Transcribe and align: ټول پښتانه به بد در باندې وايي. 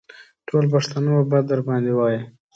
ټول 0.47 0.63
پښتانه 0.73 1.09
به 1.17 1.21
بد 1.31 1.43
در 1.49 1.61
باندې 1.67 1.91
وايي. 1.95 2.19